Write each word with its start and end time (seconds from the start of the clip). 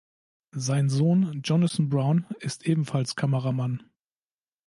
Sein 0.55 0.89
Sohn 0.89 1.41
Jonathan 1.43 1.87
Brown 1.87 2.25
ist 2.39 2.65
ebenfalls 2.65 3.15
Kameramann. 3.15 3.83